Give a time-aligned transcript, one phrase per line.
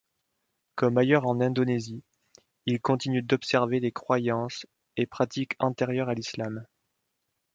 [0.73, 2.01] Comme ailleurs en Indonésie,
[2.65, 4.65] ils continuent d'observer des croyances
[4.97, 6.65] et pratiques antérieures à l'islam.